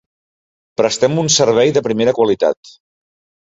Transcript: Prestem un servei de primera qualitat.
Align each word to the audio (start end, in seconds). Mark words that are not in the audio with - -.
Prestem 0.81 1.19
un 1.25 1.29
servei 1.35 1.75
de 1.77 1.85
primera 1.91 2.17
qualitat. 2.21 2.75